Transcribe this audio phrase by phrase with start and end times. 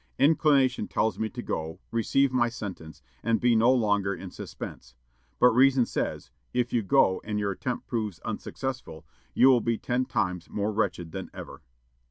[0.17, 4.95] "Inclination tells me to go, receive my sentence, and be no longer in suspense;
[5.37, 10.05] but reason says, 'If you go, and your attempt proves unsuccessful, you will be ten
[10.05, 11.61] times more wretched than ever.'"